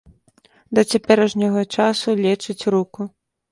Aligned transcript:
Да 0.77 0.81
цяперашняга 0.93 1.63
часу 1.81 2.17
лечыць 2.25 2.61
руку. 2.79 3.11